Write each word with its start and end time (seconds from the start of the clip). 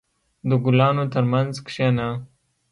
•د 0.49 0.51
ګلانو 0.65 1.03
ترمنځ 1.13 1.53
کښېنه. 1.67 2.07